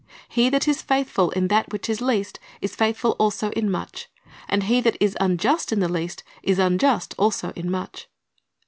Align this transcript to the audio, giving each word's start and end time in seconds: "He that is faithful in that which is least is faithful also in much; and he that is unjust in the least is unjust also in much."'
"He 0.27 0.49
that 0.49 0.67
is 0.67 0.81
faithful 0.81 1.29
in 1.29 1.47
that 1.49 1.71
which 1.71 1.87
is 1.87 2.01
least 2.01 2.39
is 2.59 2.75
faithful 2.75 3.11
also 3.19 3.51
in 3.51 3.69
much; 3.69 4.09
and 4.49 4.63
he 4.63 4.81
that 4.81 4.97
is 4.99 5.15
unjust 5.21 5.71
in 5.71 5.79
the 5.79 5.87
least 5.87 6.23
is 6.41 6.57
unjust 6.57 7.13
also 7.19 7.51
in 7.51 7.69
much."' 7.69 8.07